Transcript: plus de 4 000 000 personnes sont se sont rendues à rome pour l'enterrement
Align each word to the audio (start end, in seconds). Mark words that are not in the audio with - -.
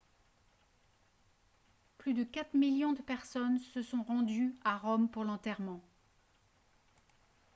plus 1.99 2.15
de 2.15 2.23
4 2.23 2.53
000 2.59 2.75
000 2.75 2.93
personnes 3.05 3.59
sont 3.59 3.71
se 3.83 3.83
sont 3.83 4.01
rendues 4.01 4.55
à 4.63 4.79
rome 4.79 5.07
pour 5.07 5.23
l'enterrement 5.23 5.79